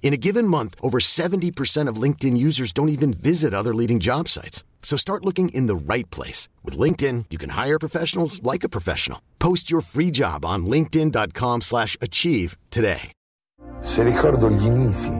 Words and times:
In 0.00 0.14
a 0.14 0.16
given 0.16 0.48
month, 0.48 0.74
over 0.80 1.00
70% 1.00 1.86
of 1.86 2.02
LinkedIn 2.02 2.38
users 2.38 2.72
don't 2.72 2.88
even 2.88 3.12
visit 3.12 3.52
other 3.52 3.74
leading 3.74 4.00
job 4.00 4.28
sites. 4.28 4.64
So 4.82 4.96
start 4.96 5.26
looking 5.26 5.50
in 5.50 5.66
the 5.66 5.76
right 5.76 6.10
place. 6.10 6.48
With 6.64 6.78
LinkedIn, 6.78 7.26
you 7.28 7.36
can 7.36 7.50
hire 7.50 7.78
professionals 7.78 8.42
like 8.42 8.64
a 8.64 8.70
professional. 8.70 9.20
Post 9.38 9.70
your 9.70 9.82
free 9.82 10.10
job 10.10 10.46
on 10.46 10.64
linkedin.com 10.64 11.60
slash 11.60 11.98
achieve 12.00 12.56
today. 12.70 13.12
Se 13.82 14.02
ricordo 14.02 14.48
gli 14.50 14.64
inizi 14.64 15.10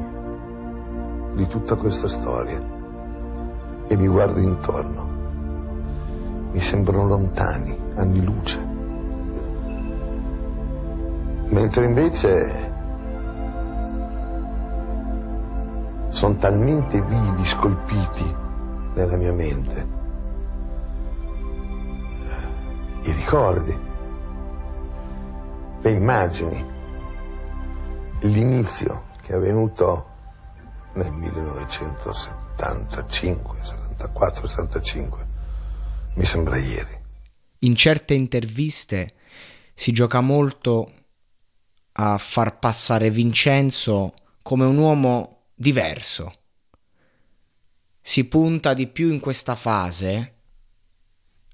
di 1.34 1.46
tutta 1.46 1.76
questa 1.76 2.08
storia 2.08 2.58
e 3.88 3.96
mi 3.96 4.08
guardo 4.08 4.40
intorno, 4.40 5.04
mi 6.52 6.60
sembrano 6.60 7.06
lontani, 7.06 7.78
anni 7.94 8.24
luce. 8.24 8.58
Mentre 11.50 11.84
invece 11.84 12.77
sono 16.18 16.34
talmente 16.34 17.00
vivi, 17.00 17.44
scolpiti 17.44 18.34
nella 18.94 19.16
mia 19.16 19.32
mente. 19.32 19.86
I 23.02 23.12
ricordi, 23.12 23.78
le 25.80 25.90
immagini, 25.92 26.66
l'inizio 28.22 29.04
che 29.22 29.32
è 29.32 29.36
avvenuto 29.36 30.06
nel 30.94 31.12
1975, 31.12 33.58
74, 33.62 34.46
75, 34.48 35.26
mi 36.14 36.24
sembra 36.24 36.58
ieri. 36.58 37.00
In 37.60 37.76
certe 37.76 38.14
interviste 38.14 39.14
si 39.72 39.92
gioca 39.92 40.20
molto 40.20 40.90
a 41.92 42.18
far 42.18 42.58
passare 42.58 43.08
Vincenzo 43.08 44.14
come 44.42 44.64
un 44.64 44.78
uomo 44.78 45.37
diverso. 45.58 46.32
Si 48.00 48.24
punta 48.24 48.74
di 48.74 48.86
più 48.86 49.12
in 49.12 49.18
questa 49.18 49.56
fase 49.56 50.34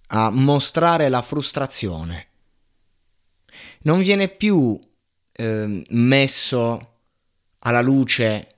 a 0.08 0.30
mostrare 0.30 1.08
la 1.08 1.22
frustrazione. 1.22 2.28
Non 3.84 4.02
viene 4.02 4.28
più 4.28 4.78
eh, 5.32 5.84
messo 5.88 6.98
alla 7.60 7.80
luce 7.80 8.48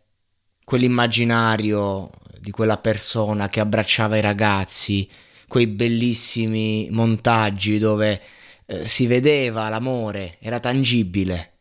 quell'immaginario 0.64 2.10
di 2.40 2.50
quella 2.50 2.76
persona 2.76 3.48
che 3.48 3.60
abbracciava 3.60 4.16
i 4.16 4.20
ragazzi, 4.20 5.08
quei 5.46 5.68
bellissimi 5.68 6.88
montaggi 6.90 7.78
dove 7.78 8.20
eh, 8.66 8.86
si 8.86 9.06
vedeva 9.06 9.68
l'amore, 9.68 10.38
era 10.40 10.58
tangibile. 10.58 11.52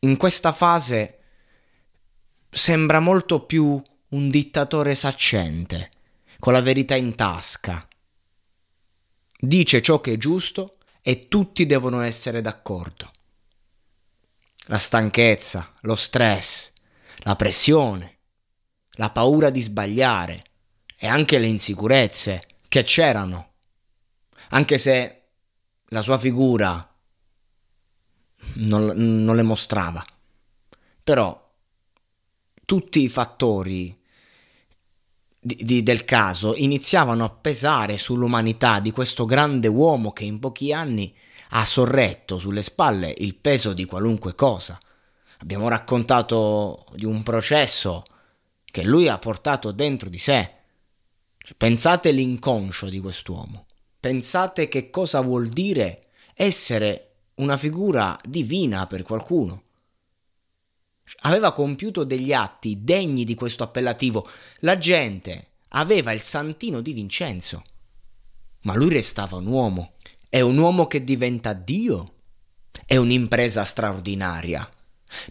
In 0.00 0.18
questa 0.18 0.52
fase 0.52 1.23
sembra 2.54 3.00
molto 3.00 3.44
più 3.44 3.82
un 4.10 4.30
dittatore 4.30 4.94
saccente, 4.94 5.90
con 6.38 6.52
la 6.52 6.60
verità 6.60 6.94
in 6.94 7.16
tasca. 7.16 7.86
Dice 9.36 9.82
ciò 9.82 10.00
che 10.00 10.12
è 10.12 10.16
giusto 10.16 10.78
e 11.02 11.26
tutti 11.28 11.66
devono 11.66 12.00
essere 12.00 12.40
d'accordo. 12.40 13.10
La 14.66 14.78
stanchezza, 14.78 15.74
lo 15.80 15.96
stress, 15.96 16.72
la 17.18 17.34
pressione, 17.34 18.18
la 18.92 19.10
paura 19.10 19.50
di 19.50 19.60
sbagliare 19.60 20.44
e 20.96 21.08
anche 21.08 21.38
le 21.38 21.48
insicurezze 21.48 22.46
che 22.68 22.84
c'erano, 22.84 23.54
anche 24.50 24.78
se 24.78 25.22
la 25.88 26.02
sua 26.02 26.18
figura 26.18 26.96
non, 28.54 28.84
non 28.94 29.34
le 29.34 29.42
mostrava. 29.42 30.04
Però 31.02 31.43
tutti 32.64 33.02
i 33.02 33.08
fattori 33.08 33.96
di, 35.40 35.56
di, 35.60 35.82
del 35.82 36.04
caso 36.04 36.54
iniziavano 36.56 37.24
a 37.24 37.30
pesare 37.30 37.98
sull'umanità 37.98 38.80
di 38.80 38.90
questo 38.90 39.24
grande 39.26 39.68
uomo 39.68 40.12
che 40.12 40.24
in 40.24 40.38
pochi 40.38 40.72
anni 40.72 41.14
ha 41.50 41.64
sorretto 41.64 42.38
sulle 42.38 42.62
spalle 42.62 43.14
il 43.18 43.36
peso 43.36 43.74
di 43.74 43.84
qualunque 43.84 44.34
cosa. 44.34 44.80
Abbiamo 45.38 45.68
raccontato 45.68 46.86
di 46.94 47.04
un 47.04 47.22
processo 47.22 48.02
che 48.64 48.82
lui 48.82 49.08
ha 49.08 49.18
portato 49.18 49.70
dentro 49.70 50.08
di 50.08 50.18
sé. 50.18 50.50
Pensate 51.56 52.10
l'inconscio 52.10 52.88
di 52.88 52.98
quest'uomo. 52.98 53.66
Pensate 54.00 54.68
che 54.68 54.88
cosa 54.88 55.20
vuol 55.20 55.48
dire 55.48 56.06
essere 56.34 57.16
una 57.36 57.56
figura 57.58 58.18
divina 58.24 58.86
per 58.86 59.02
qualcuno 59.02 59.63
aveva 61.22 61.52
compiuto 61.52 62.04
degli 62.04 62.32
atti 62.32 62.82
degni 62.82 63.24
di 63.24 63.34
questo 63.34 63.62
appellativo. 63.62 64.28
La 64.60 64.78
gente 64.78 65.52
aveva 65.68 66.12
il 66.12 66.20
santino 66.20 66.80
di 66.80 66.92
Vincenzo. 66.92 67.62
Ma 68.62 68.74
lui 68.74 68.90
restava 68.90 69.36
un 69.36 69.46
uomo. 69.46 69.92
È 70.28 70.40
un 70.40 70.56
uomo 70.58 70.86
che 70.86 71.04
diventa 71.04 71.52
Dio. 71.52 72.12
È 72.86 72.96
un'impresa 72.96 73.64
straordinaria. 73.64 74.68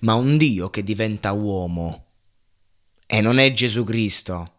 Ma 0.01 0.13
un 0.13 0.37
Dio 0.37 0.69
che 0.69 0.83
diventa 0.83 1.31
uomo. 1.31 2.05
E 3.05 3.21
non 3.21 3.37
è 3.37 3.51
Gesù 3.51 3.83
Cristo. 3.83 4.51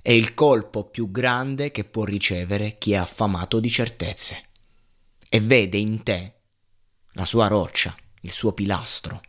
È 0.00 0.12
il 0.12 0.34
colpo 0.34 0.84
più 0.84 1.10
grande 1.10 1.72
che 1.72 1.84
può 1.84 2.04
ricevere 2.04 2.78
chi 2.78 2.92
è 2.92 2.96
affamato 2.96 3.58
di 3.58 3.68
certezze. 3.68 4.44
E 5.28 5.40
vede 5.40 5.78
in 5.78 6.02
te 6.02 6.34
la 7.12 7.24
sua 7.24 7.48
roccia, 7.48 7.94
il 8.20 8.30
suo 8.30 8.52
pilastro. 8.52 9.20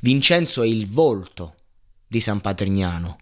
Vincenzo 0.00 0.62
è 0.62 0.66
il 0.66 0.88
volto 0.88 1.54
di 2.06 2.20
San 2.20 2.40
Patrignano, 2.40 3.18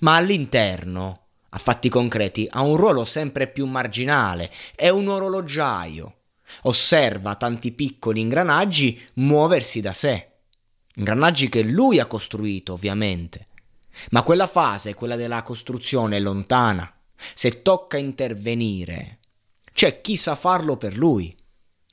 ma 0.00 0.16
all'interno, 0.16 1.26
a 1.50 1.58
fatti 1.58 1.88
concreti, 1.88 2.46
ha 2.50 2.62
un 2.62 2.76
ruolo 2.76 3.04
sempre 3.04 3.48
più 3.48 3.66
marginale, 3.66 4.50
è 4.74 4.88
un 4.88 5.08
orologiaio. 5.08 6.14
Osserva 6.62 7.34
tanti 7.36 7.72
piccoli 7.72 8.20
ingranaggi 8.20 9.00
muoversi 9.14 9.80
da 9.80 9.92
sé. 9.92 10.28
Ingranaggi 10.94 11.48
che 11.48 11.62
lui 11.62 12.00
ha 12.00 12.06
costruito, 12.06 12.72
ovviamente. 12.72 13.46
Ma 14.10 14.22
quella 14.22 14.46
fase, 14.46 14.94
quella 14.94 15.16
della 15.16 15.42
costruzione, 15.42 16.16
è 16.16 16.20
lontana. 16.20 16.92
Se 17.34 17.62
tocca 17.62 17.98
intervenire, 17.98 19.18
c'è 19.72 20.00
chi 20.00 20.16
sa 20.16 20.34
farlo 20.34 20.76
per 20.76 20.96
lui. 20.96 21.36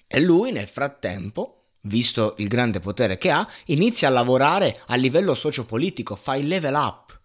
E 0.08 0.20
lui, 0.22 0.52
nel 0.52 0.68
frattempo, 0.68 1.55
visto 1.86 2.36
il 2.38 2.48
grande 2.48 2.80
potere 2.80 3.18
che 3.18 3.32
ha, 3.32 3.48
inizia 3.66 4.08
a 4.08 4.12
lavorare 4.12 4.82
a 4.88 4.96
livello 4.96 5.34
sociopolitico, 5.34 6.16
fa 6.16 6.36
il 6.36 6.48
level 6.48 6.76
up. 6.76 7.20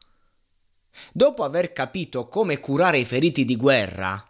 Dopo 1.12 1.44
aver 1.44 1.72
capito 1.72 2.28
come 2.28 2.58
curare 2.60 2.98
i 2.98 3.04
feriti 3.04 3.44
di 3.44 3.56
guerra, 3.56 4.24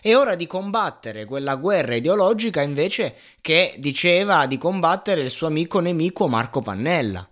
è 0.00 0.14
ora 0.16 0.34
di 0.34 0.46
combattere 0.46 1.24
quella 1.24 1.54
guerra 1.54 1.94
ideologica 1.94 2.60
invece 2.60 3.16
che 3.40 3.76
diceva 3.78 4.46
di 4.46 4.58
combattere 4.58 5.20
il 5.20 5.30
suo 5.30 5.46
amico 5.46 5.78
nemico 5.80 6.28
Marco 6.28 6.60
Pannella. 6.60 7.28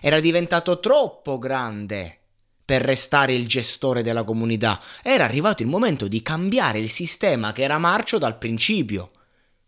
Era 0.00 0.20
diventato 0.20 0.80
troppo 0.80 1.38
grande 1.38 2.18
per 2.64 2.80
restare 2.80 3.34
il 3.34 3.46
gestore 3.46 4.02
della 4.02 4.24
comunità. 4.24 4.80
Era 5.02 5.24
arrivato 5.24 5.62
il 5.62 5.68
momento 5.68 6.08
di 6.08 6.22
cambiare 6.22 6.78
il 6.78 6.88
sistema 6.88 7.52
che 7.52 7.62
era 7.62 7.78
marcio 7.78 8.18
dal 8.18 8.38
principio, 8.38 9.10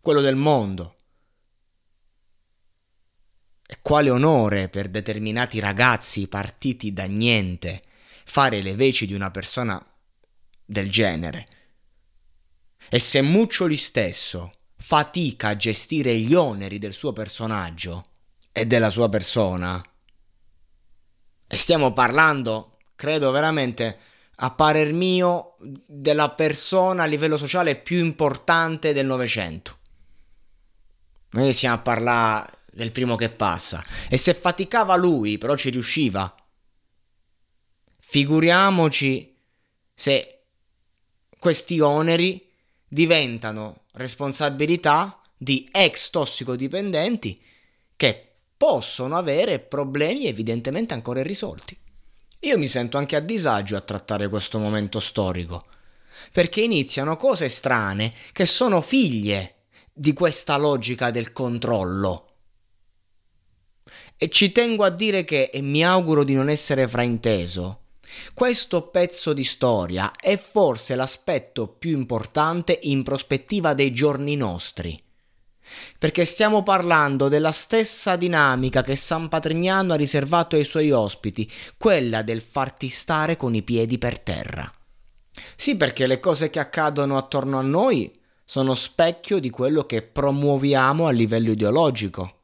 quello 0.01 0.21
del 0.21 0.37
mondo. 0.37 0.95
Quale 3.87 4.09
onore 4.09 4.67
per 4.67 4.89
determinati 4.89 5.61
ragazzi 5.61 6.27
partiti 6.27 6.91
da 6.91 7.05
niente 7.05 7.81
fare 8.25 8.61
le 8.61 8.75
veci 8.75 9.05
di 9.05 9.13
una 9.13 9.31
persona 9.31 9.81
del 10.65 10.91
genere. 10.91 11.47
E 12.89 12.99
se 12.99 13.21
Muccioli 13.21 13.77
stesso 13.77 14.51
fatica 14.75 15.47
a 15.47 15.55
gestire 15.55 16.17
gli 16.17 16.33
oneri 16.33 16.79
del 16.79 16.91
suo 16.91 17.13
personaggio 17.13 18.03
e 18.51 18.65
della 18.65 18.89
sua 18.89 19.07
persona, 19.07 19.81
e 21.47 21.55
stiamo 21.55 21.93
parlando, 21.93 22.79
credo 22.93 23.31
veramente, 23.31 23.99
a 24.35 24.51
parer 24.51 24.91
mio, 24.91 25.55
della 25.61 26.31
persona 26.31 27.03
a 27.03 27.05
livello 27.05 27.37
sociale 27.37 27.77
più 27.77 27.99
importante 27.99 28.91
del 28.91 29.05
Novecento. 29.05 29.77
Noi 31.29 31.53
stiamo 31.53 31.75
a 31.75 31.79
parlare 31.79 32.65
del 32.77 32.91
primo 32.91 33.15
che 33.15 33.29
passa. 33.29 33.83
E 34.07 34.17
se 34.17 34.35
faticava 34.35 34.95
lui, 34.95 35.39
però 35.39 35.55
ci 35.55 35.71
riusciva. 35.71 36.33
Figuriamoci 37.99 39.35
se 39.95 40.43
questi 41.39 41.79
oneri 41.79 42.49
diventano 42.87 43.85
responsabilità 43.93 45.19
di 45.35 45.67
ex 45.71 46.11
tossicodipendenti 46.11 47.41
che 47.95 48.35
possono 48.55 49.17
avere 49.17 49.57
problemi 49.57 50.27
evidentemente 50.27 50.93
ancora 50.93 51.19
irrisolti. 51.19 51.75
Io 52.41 52.59
mi 52.59 52.67
sento 52.67 52.99
anche 52.99 53.15
a 53.15 53.21
disagio 53.21 53.75
a 53.75 53.81
trattare 53.81 54.29
questo 54.29 54.59
momento 54.59 54.99
storico, 54.99 55.65
perché 56.31 56.61
iniziano 56.61 57.17
cose 57.17 57.49
strane 57.49 58.13
che 58.31 58.45
sono 58.45 58.81
figlie 58.81 59.63
di 59.91 60.13
questa 60.13 60.57
logica 60.57 61.09
del 61.09 61.33
controllo. 61.33 62.26
E 64.17 64.29
ci 64.29 64.51
tengo 64.51 64.83
a 64.83 64.89
dire 64.89 65.23
che, 65.23 65.51
e 65.53 65.61
mi 65.61 65.85
auguro 65.85 66.23
di 66.23 66.33
non 66.33 66.49
essere 66.49 66.87
frainteso, 66.87 67.81
questo 68.33 68.83
pezzo 68.83 69.33
di 69.33 69.43
storia 69.43 70.11
è 70.19 70.37
forse 70.37 70.95
l'aspetto 70.95 71.67
più 71.67 71.95
importante 71.95 72.79
in 72.83 73.03
prospettiva 73.03 73.73
dei 73.73 73.93
giorni 73.93 74.35
nostri. 74.35 74.99
Perché 75.99 76.25
stiamo 76.25 76.63
parlando 76.63 77.27
della 77.27 77.51
stessa 77.51 78.15
dinamica 78.15 78.81
che 78.81 78.95
San 78.95 79.27
Patrignano 79.27 79.93
ha 79.93 79.97
riservato 79.97 80.55
ai 80.55 80.63
suoi 80.63 80.91
ospiti, 80.91 81.51
quella 81.77 82.21
del 82.21 82.41
farti 82.41 82.87
stare 82.87 83.35
con 83.35 83.53
i 83.53 83.61
piedi 83.61 83.97
per 83.97 84.17
terra. 84.19 84.71
Sì, 85.55 85.75
perché 85.75 86.07
le 86.07 86.19
cose 86.19 86.49
che 86.49 86.59
accadono 86.59 87.17
attorno 87.17 87.59
a 87.59 87.63
noi 87.63 88.17
sono 88.45 88.73
specchio 88.73 89.39
di 89.39 89.49
quello 89.49 89.85
che 89.85 90.01
promuoviamo 90.01 91.05
a 91.05 91.11
livello 91.11 91.51
ideologico. 91.51 92.36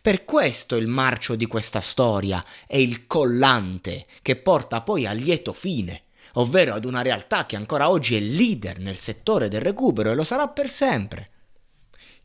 Per 0.00 0.24
questo 0.24 0.76
il 0.76 0.86
marcio 0.86 1.34
di 1.34 1.46
questa 1.46 1.80
storia 1.80 2.44
è 2.66 2.76
il 2.76 3.06
collante 3.06 4.06
che 4.22 4.36
porta 4.36 4.82
poi 4.82 5.06
a 5.06 5.12
lieto 5.12 5.52
fine, 5.52 6.04
ovvero 6.34 6.74
ad 6.74 6.84
una 6.84 7.02
realtà 7.02 7.46
che 7.46 7.56
ancora 7.56 7.90
oggi 7.90 8.16
è 8.16 8.20
leader 8.20 8.78
nel 8.78 8.96
settore 8.96 9.48
del 9.48 9.60
recupero 9.60 10.10
e 10.10 10.14
lo 10.14 10.24
sarà 10.24 10.48
per 10.48 10.68
sempre. 10.68 11.30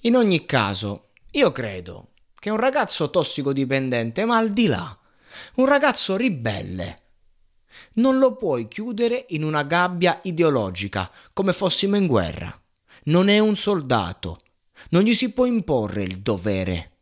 In 0.01 0.15
ogni 0.15 0.45
caso, 0.45 1.09
io 1.31 1.51
credo 1.51 2.09
che 2.39 2.49
un 2.49 2.57
ragazzo 2.57 3.09
tossicodipendente, 3.09 4.25
ma 4.25 4.37
al 4.37 4.49
di 4.49 4.67
là, 4.67 4.97
un 5.55 5.65
ragazzo 5.65 6.15
ribelle, 6.15 6.95
non 7.93 8.19
lo 8.19 8.35
puoi 8.35 8.67
chiudere 8.67 9.25
in 9.29 9.43
una 9.43 9.63
gabbia 9.63 10.19
ideologica 10.23 11.11
come 11.33 11.53
fossimo 11.53 11.95
in 11.95 12.05
guerra. 12.05 12.61
Non 13.05 13.27
è 13.27 13.39
un 13.39 13.55
soldato, 13.55 14.37
non 14.89 15.03
gli 15.03 15.15
si 15.15 15.31
può 15.31 15.45
imporre 15.45 16.03
il 16.03 16.19
dovere 16.19 16.96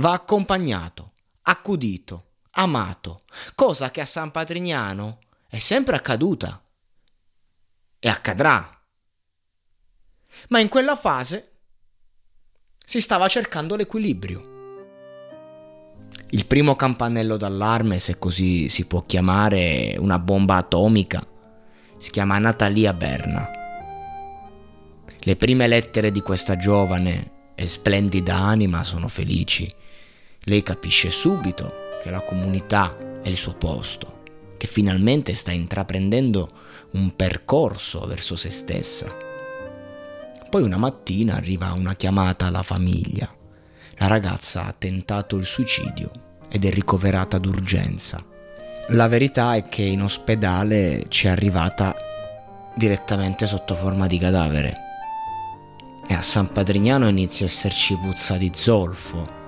va 0.00 0.12
accompagnato, 0.12 1.12
accudito, 1.42 2.30
amato, 2.52 3.24
cosa 3.54 3.90
che 3.90 4.00
a 4.00 4.06
San 4.06 4.30
Patrignano 4.30 5.18
è 5.46 5.58
sempre 5.58 5.94
accaduta 5.94 6.62
e 7.98 8.08
accadrà. 8.08 8.82
Ma 10.48 10.58
in 10.58 10.68
quella 10.68 10.96
fase 10.96 11.58
si 12.82 13.00
stava 13.00 13.28
cercando 13.28 13.76
l'equilibrio. 13.76 14.48
Il 16.30 16.46
primo 16.46 16.76
campanello 16.76 17.36
d'allarme, 17.36 17.98
se 17.98 18.18
così 18.18 18.70
si 18.70 18.86
può 18.86 19.04
chiamare 19.04 19.96
una 19.98 20.18
bomba 20.18 20.56
atomica, 20.56 21.22
si 21.98 22.10
chiama 22.10 22.38
Natalia 22.38 22.94
Berna. 22.94 23.46
Le 25.18 25.36
prime 25.36 25.66
lettere 25.66 26.10
di 26.10 26.22
questa 26.22 26.56
giovane 26.56 27.52
e 27.54 27.66
splendida 27.66 28.36
anima 28.36 28.82
sono 28.82 29.08
felici 29.08 29.70
lei 30.44 30.62
capisce 30.62 31.10
subito 31.10 31.72
che 32.02 32.10
la 32.10 32.20
comunità 32.20 32.96
è 33.22 33.28
il 33.28 33.36
suo 33.36 33.54
posto, 33.54 34.22
che 34.56 34.66
finalmente 34.66 35.34
sta 35.34 35.50
intraprendendo 35.50 36.48
un 36.92 37.14
percorso 37.14 38.00
verso 38.06 38.36
se 38.36 38.50
stessa. 38.50 39.14
Poi 40.48 40.62
una 40.62 40.78
mattina 40.78 41.36
arriva 41.36 41.72
una 41.72 41.94
chiamata 41.94 42.46
alla 42.46 42.62
famiglia. 42.62 43.32
La 43.96 44.06
ragazza 44.06 44.64
ha 44.64 44.74
tentato 44.76 45.36
il 45.36 45.44
suicidio 45.44 46.10
ed 46.48 46.64
è 46.64 46.70
ricoverata 46.70 47.38
d'urgenza. 47.38 48.24
La 48.88 49.06
verità 49.06 49.54
è 49.54 49.68
che 49.68 49.82
in 49.82 50.02
ospedale 50.02 51.04
ci 51.08 51.26
è 51.26 51.30
arrivata 51.30 51.94
direttamente 52.74 53.46
sotto 53.46 53.74
forma 53.74 54.06
di 54.06 54.18
cadavere. 54.18 54.72
E 56.08 56.14
a 56.14 56.22
San 56.22 56.50
Padrignano 56.50 57.06
inizia 57.06 57.46
a 57.46 57.48
esserci 57.48 57.94
puzza 57.94 58.36
di 58.36 58.50
zolfo, 58.52 59.38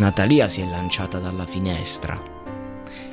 Natalia 0.00 0.48
si 0.48 0.62
è 0.62 0.66
lanciata 0.66 1.18
dalla 1.18 1.44
finestra. 1.44 2.18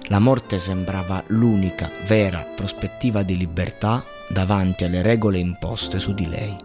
La 0.03 0.19
morte 0.19 0.57
sembrava 0.57 1.21
l'unica 1.27 1.91
vera 2.05 2.41
prospettiva 2.55 3.23
di 3.23 3.35
libertà 3.35 4.05
davanti 4.29 4.85
alle 4.85 5.01
regole 5.01 5.37
imposte 5.37 5.99
su 5.99 6.13
di 6.13 6.29
lei. 6.29 6.55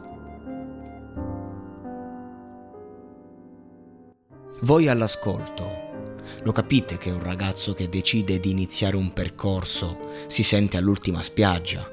Voi 4.60 4.86
all'ascolto, 4.86 6.14
lo 6.44 6.52
capite 6.52 6.98
che 6.98 7.10
un 7.10 7.20
ragazzo 7.20 7.74
che 7.74 7.88
decide 7.88 8.38
di 8.38 8.52
iniziare 8.52 8.94
un 8.94 9.12
percorso 9.12 9.98
si 10.28 10.44
sente 10.44 10.76
all'ultima 10.76 11.20
spiaggia? 11.20 11.84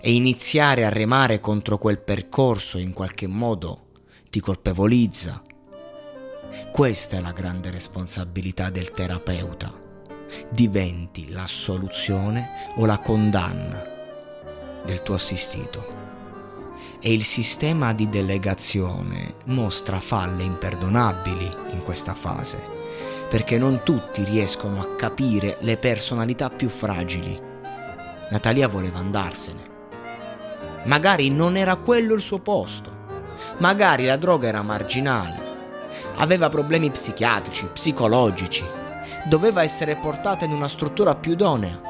E 0.00 0.14
iniziare 0.14 0.86
a 0.86 0.88
remare 0.88 1.38
contro 1.38 1.76
quel 1.76 2.00
percorso 2.00 2.78
in 2.78 2.94
qualche 2.94 3.26
modo 3.26 3.88
ti 4.30 4.40
colpevolizza, 4.40 5.42
questa 6.70 7.16
è 7.16 7.20
la 7.20 7.30
grande 7.30 7.70
responsabilità 7.70 8.68
del 8.68 8.90
terapeuta. 8.90 9.72
Diventi 10.48 11.30
la 11.30 11.46
soluzione 11.46 12.72
o 12.76 12.84
la 12.84 12.98
condanna 12.98 13.82
del 14.84 15.02
tuo 15.02 15.14
assistito. 15.14 16.02
E 17.00 17.12
il 17.12 17.24
sistema 17.24 17.92
di 17.92 18.08
delegazione 18.08 19.34
mostra 19.44 20.00
falle 20.00 20.42
imperdonabili 20.42 21.48
in 21.70 21.82
questa 21.84 22.14
fase, 22.14 22.62
perché 23.28 23.56
non 23.56 23.82
tutti 23.84 24.24
riescono 24.24 24.80
a 24.80 24.96
capire 24.96 25.58
le 25.60 25.76
personalità 25.76 26.50
più 26.50 26.68
fragili. 26.68 27.40
Natalia 28.30 28.66
voleva 28.66 28.98
andarsene. 28.98 29.70
Magari 30.86 31.30
non 31.30 31.56
era 31.56 31.76
quello 31.76 32.14
il 32.14 32.20
suo 32.20 32.40
posto. 32.40 33.02
Magari 33.58 34.06
la 34.06 34.16
droga 34.16 34.48
era 34.48 34.62
marginale 34.62 35.43
aveva 36.16 36.48
problemi 36.48 36.90
psichiatrici, 36.90 37.66
psicologici, 37.72 38.64
doveva 39.26 39.62
essere 39.62 39.96
portata 39.96 40.44
in 40.44 40.52
una 40.52 40.68
struttura 40.68 41.14
più 41.14 41.32
idonea, 41.32 41.80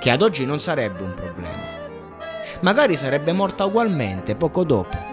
che 0.00 0.10
ad 0.10 0.22
oggi 0.22 0.44
non 0.44 0.60
sarebbe 0.60 1.02
un 1.02 1.14
problema. 1.14 1.68
Magari 2.60 2.96
sarebbe 2.96 3.32
morta 3.32 3.64
ugualmente 3.64 4.34
poco 4.34 4.64
dopo. 4.64 5.08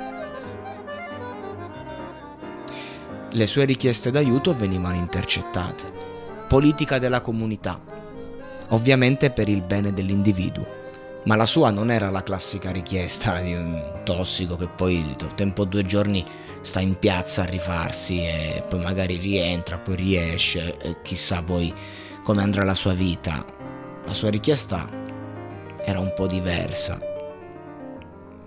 Le 3.29 3.47
sue 3.47 3.65
richieste 3.65 4.09
d'aiuto 4.09 4.55
venivano 4.55 4.95
intercettate. 4.95 5.91
Politica 6.47 6.97
della 6.97 7.21
comunità, 7.21 7.79
ovviamente 8.69 9.31
per 9.31 9.49
il 9.49 9.61
bene 9.61 9.91
dell'individuo 9.91 10.76
ma 11.27 11.35
la 11.35 11.45
sua 11.45 11.71
non 11.71 11.91
era 11.91 12.09
la 12.09 12.23
classica 12.23 12.71
richiesta 12.71 13.41
di 13.41 13.53
un 13.53 14.01
tossico 14.05 14.55
che 14.55 14.67
poi 14.67 15.13
tempo 15.35 15.65
due 15.65 15.83
giorni 15.83 16.25
sta 16.61 16.79
in 16.79 16.97
piazza 16.97 17.41
a 17.41 17.45
rifarsi 17.45 18.21
e 18.21 18.63
poi 18.67 18.79
magari 18.79 19.17
rientra, 19.17 19.77
poi 19.77 19.97
riesce 19.97 20.77
e 20.77 21.01
chissà 21.01 21.43
poi 21.43 21.73
come 22.23 22.41
andrà 22.41 22.63
la 22.63 22.73
sua 22.73 22.93
vita. 22.93 23.45
La 24.05 24.13
sua 24.13 24.29
richiesta 24.29 24.89
era 25.83 25.99
un 25.99 26.13
po' 26.15 26.27
diversa. 26.27 26.97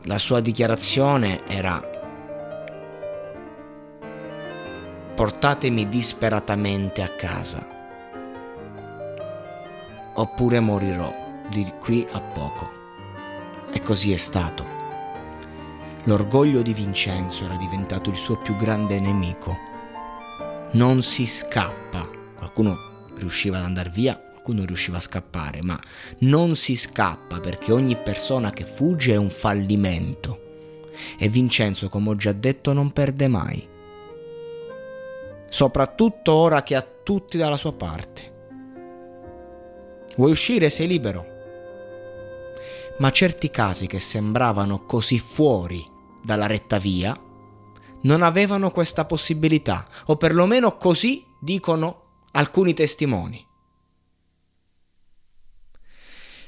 La 0.05 0.19
sua 0.19 0.41
dichiarazione 0.41 1.47
era 1.47 1.79
portatemi 5.15 5.87
disperatamente 5.87 7.03
a 7.03 7.09
casa 7.09 7.79
oppure 10.15 10.61
morirò 10.61 11.30
di 11.50 11.73
qui 11.80 12.07
a 12.12 12.21
poco. 12.21 12.71
E 13.73 13.83
così 13.83 14.12
è 14.12 14.16
stato. 14.16 14.78
L'orgoglio 16.04 16.62
di 16.62 16.73
Vincenzo 16.73 17.45
era 17.45 17.57
diventato 17.57 18.09
il 18.09 18.16
suo 18.16 18.38
più 18.38 18.57
grande 18.57 18.99
nemico. 19.00 19.59
Non 20.73 21.02
si 21.02 21.26
scappa. 21.26 22.09
Qualcuno 22.37 23.09
riusciva 23.16 23.59
ad 23.59 23.64
andare 23.64 23.90
via, 23.90 24.16
qualcuno 24.16 24.64
riusciva 24.64 24.97
a 24.97 25.00
scappare, 25.00 25.61
ma 25.62 25.78
non 26.21 26.54
si 26.54 26.75
scappa 26.75 27.40
perché 27.40 27.73
ogni 27.73 27.97
persona 27.97 28.50
che 28.50 28.64
fugge 28.64 29.12
è 29.12 29.16
un 29.16 29.30
fallimento. 29.30 30.49
E 31.19 31.28
Vincenzo, 31.28 31.88
come 31.88 32.11
ho 32.11 32.16
già 32.16 32.33
detto, 32.33 32.73
non 32.73 32.92
perde 32.92 33.28
mai. 33.28 33.69
Soprattutto 35.49 36.33
ora 36.33 36.62
che 36.62 36.76
ha 36.76 36.87
tutti 37.02 37.37
dalla 37.37 37.57
sua 37.57 37.73
parte. 37.73 38.28
Vuoi 40.16 40.30
uscire? 40.30 40.71
Sei 40.71 40.87
libero 40.87 41.30
ma 43.00 43.11
certi 43.11 43.50
casi 43.50 43.87
che 43.87 43.99
sembravano 43.99 44.85
così 44.85 45.19
fuori 45.19 45.85
dalla 46.23 46.47
retta 46.47 46.78
via 46.78 47.19
non 48.02 48.23
avevano 48.23 48.71
questa 48.71 49.04
possibilità, 49.04 49.85
o 50.07 50.16
perlomeno 50.16 50.76
così 50.78 51.23
dicono 51.38 52.23
alcuni 52.33 52.73
testimoni. 52.73 53.47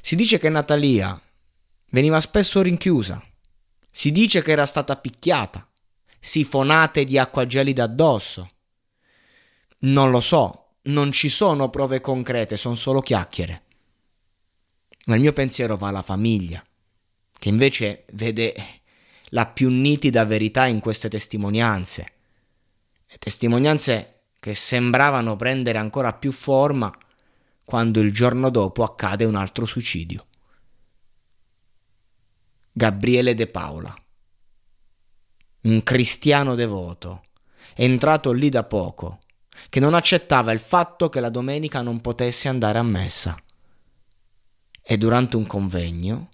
Si 0.01 0.17
dice 0.17 0.39
che 0.39 0.49
Natalia 0.49 1.21
veniva 1.91 2.21
spesso 2.21 2.63
rinchiusa, 2.63 3.23
si 3.91 4.11
dice 4.13 4.41
che 4.41 4.51
era 4.51 4.65
stata 4.65 4.97
picchiata, 4.97 5.67
sifonate 6.19 7.05
di 7.05 7.19
acqua 7.19 7.47
gelida 7.47 7.85
addosso. 7.85 8.49
Non 9.81 10.11
lo 10.11 10.21
so, 10.21 10.77
non 10.85 11.13
ci 11.13 11.29
sono 11.29 11.69
prove 11.69 12.01
concrete, 12.01 12.57
sono 12.57 12.75
solo 12.75 13.01
chiacchiere. 13.01 13.63
Ma 15.07 15.15
il 15.15 15.21
mio 15.21 15.33
pensiero 15.33 15.77
va 15.77 15.89
alla 15.89 16.03
famiglia, 16.03 16.65
che 17.39 17.49
invece 17.49 18.05
vede 18.13 18.55
la 19.27 19.47
più 19.47 19.69
nitida 19.69 20.25
verità 20.25 20.67
in 20.67 20.81
queste 20.81 21.09
testimonianze. 21.09 22.13
E 23.09 23.19
testimonianze 23.19 24.23
che 24.39 24.55
sembravano 24.55 25.37
prendere 25.37 25.79
ancora 25.79 26.13
più 26.13 26.33
forma 26.33 26.93
quando 27.65 28.01
il 28.01 28.13
giorno 28.13 28.51
dopo 28.51 28.83
accade 28.83 29.25
un 29.25 29.35
altro 29.35 29.67
suicidio. 29.67 30.27
Gabriele 32.73 33.35
De 33.35 33.47
Paola, 33.47 33.95
un 35.63 35.83
cristiano 35.83 36.55
devoto, 36.55 37.23
entrato 37.75 38.33
lì 38.33 38.49
da 38.49 38.65
poco, 38.65 39.19
che 39.69 39.81
non 39.81 39.95
accettava 39.95 40.53
il 40.53 40.61
fatto 40.61 41.09
che 41.09 41.21
la 41.21 41.29
domenica 41.29 41.83
non 41.83 42.01
potesse 42.01 42.49
andare 42.49 42.79
a 42.79 42.83
messa. 42.83 43.37
E 44.83 44.99
durante 44.99 45.37
un 45.37 45.47
convegno 45.47 46.31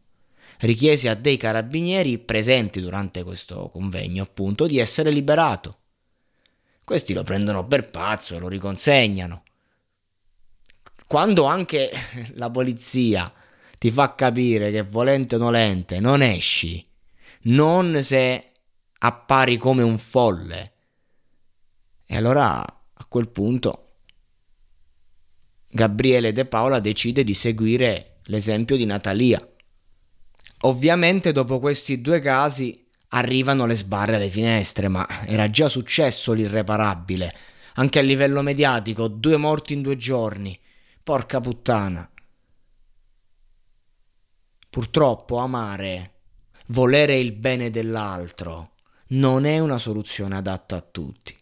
richiese 0.61 1.09
a 1.09 1.14
dei 1.14 1.37
carabinieri 1.37 2.19
presenti 2.19 2.81
durante 2.81 3.23
questo 3.23 3.69
convegno, 3.71 4.23
appunto, 4.23 4.67
di 4.67 4.78
essere 4.78 5.11
liberato. 5.11 5.78
Questi 6.83 7.12
lo 7.12 7.23
prendono 7.23 7.67
per 7.67 7.90
pazzo 7.90 8.35
e 8.35 8.38
lo 8.38 8.49
riconsegnano. 8.49 9.43
Quando 11.07 11.45
anche 11.45 11.90
la 12.35 12.50
polizia 12.50 13.33
ti 13.78 13.90
fa 13.90 14.14
capire 14.14 14.71
che 14.71 14.83
volente 14.83 15.37
o 15.37 15.38
nolente 15.38 16.00
non 16.00 16.23
esci, 16.23 16.85
non 17.43 18.02
se 18.02 18.52
appari 18.99 19.57
come 19.57 19.83
un 19.83 19.99
folle. 19.99 20.73
E 22.05 22.17
allora 22.17 22.61
a 22.61 23.05
quel 23.07 23.28
punto 23.28 23.85
Gabriele 25.69 26.33
De 26.33 26.47
Paola 26.47 26.81
decide 26.81 27.23
di 27.23 27.35
seguire 27.35 28.17
l'esempio 28.28 28.76
di 28.76 28.87
Natalia. 28.87 29.40
Ovviamente 30.62 31.32
dopo 31.32 31.61
questi 31.61 32.00
due 32.00 32.20
casi 32.20 32.87
arrivano 33.08 33.66
le 33.66 33.75
sbarre 33.75 34.16
alle 34.16 34.30
finestre, 34.30 34.88
ma 34.88 35.06
era 35.26 35.50
già 35.50 35.68
successo 35.68 36.32
l'irreparabile. 36.32 37.35
Anche 37.75 37.99
a 37.99 38.02
livello 38.02 38.42
mediatico, 38.42 39.08
due 39.08 39.37
morti 39.37 39.75
in 39.75 39.82
due 39.82 39.97
giorni. 39.97 40.58
Porca 41.02 41.40
puttana. 41.40 42.11
Purtroppo 44.68 45.38
amare, 45.38 46.12
volere 46.66 47.18
il 47.18 47.32
bene 47.32 47.70
dell'altro, 47.70 48.73
non 49.08 49.44
è 49.47 49.58
una 49.58 49.78
soluzione 49.78 50.37
adatta 50.37 50.76
a 50.76 50.80
tutti. 50.82 51.35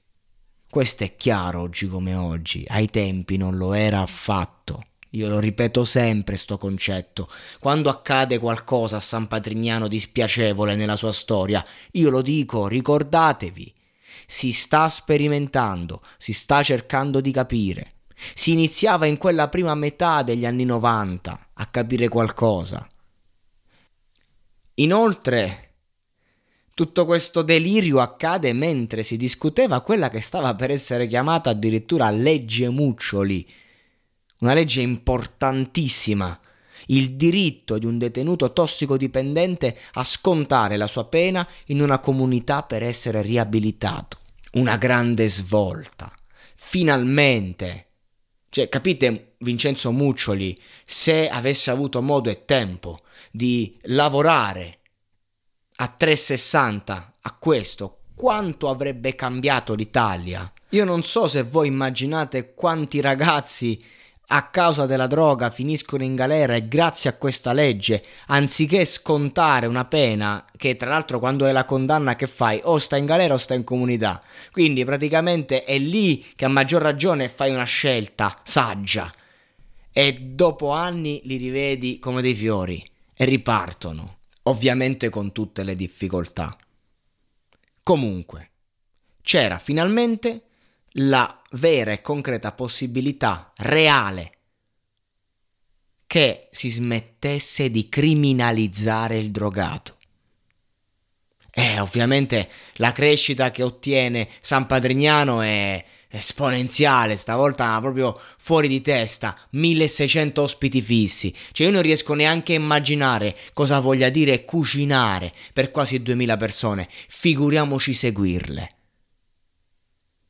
Questo 0.71 1.05
è 1.05 1.17
chiaro 1.17 1.63
oggi 1.63 1.89
come 1.89 2.15
oggi, 2.15 2.65
ai 2.69 2.87
tempi 2.89 3.37
non 3.37 3.57
lo 3.57 3.73
era 3.73 4.01
affatto. 4.01 4.85
Io 5.17 5.29
lo 5.29 5.39
ripeto 5.39 5.87
sempre 5.87 6.37
sto 6.37 6.59
concetto. 6.59 7.27
Quando 7.59 7.89
accade 7.89 8.39
qualcosa 8.39 8.97
a 8.97 9.01
San 9.01 9.27
Patrignano 9.29 9.89
di 9.89 9.99
spiacevole 9.99 10.77
nella 10.77 10.95
sua 10.95 11.11
storia, 11.11 11.65
io 11.93 12.11
lo 12.11 12.21
dico, 12.21 12.69
ricordatevi. 12.69 13.73
Si 14.27 14.53
sta 14.53 14.91
sperimentando, 14.91 16.03
si 16.19 16.35
sta 16.35 16.63
cercando 16.63 17.23
di 17.23 17.31
capire. 17.31 17.93
Si 18.35 18.53
iniziava 18.53 19.07
in 19.07 19.17
quella 19.17 19.49
prima 19.49 19.75
metà 19.75 20.23
degli 20.23 20.45
anni 20.45 20.67
90 20.67 21.49
a 21.55 21.67
capire 21.67 22.09
qualcosa. 22.09 22.87
Inoltre, 24.75 25.77
tutto 26.75 27.07
questo 27.07 27.41
delirio 27.41 28.01
accade 28.01 28.53
mentre 28.53 29.03
si 29.03 29.17
discuteva 29.17 29.81
quella 29.81 30.11
che 30.11 30.21
stava 30.21 30.55
per 30.55 30.71
essere 30.71 31.07
chiamata 31.07 31.49
addirittura 31.49 32.11
legge 32.11 32.69
Muccioli, 32.69 33.49
una 34.41 34.55
legge 34.55 34.81
importantissima, 34.81 36.39
il 36.87 37.15
diritto 37.15 37.79
di 37.79 37.87
un 37.87 37.99
detenuto 37.99 38.53
tossicodipendente 38.53 39.77
a 39.95 40.05
scontare 40.05 40.77
la 40.77 40.87
sua 40.87 41.07
pena 41.07 41.47
in 41.67 41.81
una 41.81 41.99
comunità 41.99 42.63
per 42.63 42.83
essere 42.83 43.23
riabilitato. 43.23 44.19
Una 44.53 44.77
grande 44.77 45.29
svolta. 45.29 46.13
Finalmente. 46.55 47.89
Cioè, 48.49 48.69
capite, 48.69 49.35
Vincenzo 49.39 49.91
Muccioli, 49.91 50.59
se 50.85 51.29
avesse 51.29 51.71
avuto 51.71 52.01
modo 52.01 52.31
e 52.31 52.45
tempo 52.45 53.01
di 53.31 53.77
lavorare 53.83 54.79
a 55.77 55.89
360 55.89 57.17
a 57.21 57.37
questo, 57.39 57.99
quanto 58.15 58.71
avrebbe 58.71 59.15
cambiato 59.15 59.75
l'Italia? 59.75 60.51
Io 60.71 60.85
non 60.85 61.03
so 61.03 61.29
se 61.29 61.43
voi 61.43 61.69
immaginate 61.69 62.55
quanti 62.55 63.01
ragazzi 63.01 63.79
a 64.29 64.49
causa 64.49 64.87
della 64.87 65.07
droga 65.07 65.51
finiscono 65.51 66.03
in 66.03 66.15
galera 66.15 66.55
e 66.55 66.67
grazie 66.67 67.11
a 67.11 67.17
questa 67.17 67.53
legge, 67.53 68.05
anziché 68.27 68.85
scontare 68.85 69.67
una 69.67 69.85
pena, 69.85 70.45
che 70.57 70.77
tra 70.77 70.91
l'altro 70.91 71.19
quando 71.19 71.47
è 71.47 71.53
la 71.53 71.65
condanna 71.65 72.17
che 72.17 72.27
fai, 72.27 72.61
o 72.65 72.79
sta 72.79 72.97
in 72.97 73.07
galera 73.07 73.35
o 73.35 73.39
sta 73.39 73.55
in 73.55 73.65
comunità. 73.65 74.21
Quindi 74.51 74.85
praticamente 74.85 75.63
è 75.63 75.79
lì 75.79 76.27
che 76.35 76.45
a 76.45 76.49
maggior 76.49 76.83
ragione 76.83 77.29
fai 77.29 77.53
una 77.53 77.65
scelta 77.65 78.41
saggia. 78.43 79.13
E 79.93 80.13
dopo 80.13 80.71
anni 80.71 81.21
li 81.25 81.37
rivedi 81.37 81.99
come 81.99 82.21
dei 82.21 82.35
fiori 82.35 82.85
e 83.15 83.25
ripartono 83.25 84.19
ovviamente 84.43 85.09
con 85.09 85.33
tutte 85.33 85.63
le 85.63 85.75
difficoltà. 85.75 86.57
Comunque, 87.83 88.51
c'era 89.23 89.59
finalmente 89.59 90.46
la 90.99 91.43
vera 91.53 91.93
e 91.93 92.01
concreta 92.01 92.53
possibilità 92.53 93.53
reale 93.57 94.33
che 96.07 96.49
si 96.51 96.71
smettesse 96.71 97.71
di 97.71 97.89
criminalizzare 97.89 99.19
il 99.19 99.31
drogato. 99.31 99.97
E 101.53 101.81
ovviamente 101.81 102.49
la 102.75 102.93
crescita 102.93 103.51
che 103.51 103.63
ottiene 103.63 104.29
San 104.41 104.67
Padrignano 104.67 105.41
è 105.41 105.85
esponenziale, 106.09 107.17
stavolta 107.17 107.79
proprio 107.81 108.19
fuori 108.39 108.69
di 108.69 108.81
testa, 108.81 109.37
1600 109.51 110.43
ospiti 110.43 110.81
fissi, 110.81 111.35
cioè 111.53 111.67
io 111.67 111.73
non 111.73 111.83
riesco 111.83 112.15
neanche 112.15 112.53
a 112.53 112.57
immaginare 112.57 113.37
cosa 113.53 113.81
voglia 113.81 114.09
dire 114.09 114.45
cucinare 114.45 115.33
per 115.53 115.71
quasi 115.71 116.01
2000 116.03 116.37
persone, 116.37 116.89
figuriamoci 117.09 117.93
seguirle. 117.93 118.77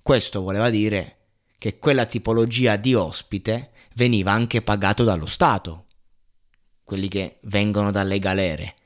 Questo 0.07 0.41
voleva 0.41 0.71
dire 0.71 1.17
che 1.59 1.81
quella 1.81 2.07
tipologia 2.07 2.77
di 2.77 2.95
ospite 2.95 3.73
veniva 3.95 4.31
anche 4.31 4.63
pagato 4.63 5.03
dallo 5.03 5.27
Stato, 5.27 5.87
quelli 6.85 7.09
che 7.09 7.41
vengono 7.43 7.91
dalle 7.91 8.21
galere, 8.21 8.77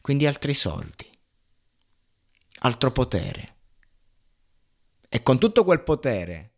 quindi 0.00 0.26
altri 0.26 0.54
soldi, 0.54 1.04
altro 2.60 2.92
potere. 2.92 3.56
E 5.06 5.22
con 5.22 5.38
tutto 5.38 5.64
quel 5.64 5.82
potere, 5.82 6.52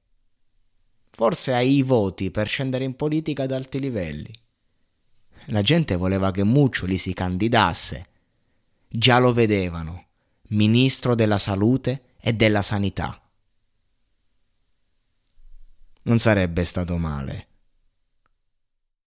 forse 1.11 1.55
hai 1.55 1.79
i 1.79 1.83
voti 1.83 2.31
per 2.31 2.47
scendere 2.47 2.85
in 2.85 2.95
politica 2.95 3.43
ad 3.43 3.51
alti 3.51 3.81
livelli. 3.81 4.33
La 5.47 5.63
gente 5.63 5.97
voleva 5.97 6.31
che 6.31 6.45
Muccioli 6.45 6.97
si 6.97 7.13
candidasse. 7.13 8.07
Già 8.87 9.19
lo 9.19 9.33
vedevano, 9.33 10.07
ministro 10.51 11.17
della 11.17 11.39
salute 11.39 12.11
e 12.21 12.35
della 12.35 12.63
sanità. 12.63 13.17
Non 16.05 16.19
sarebbe 16.19 16.65
stato 16.65 16.97
male 16.97 17.47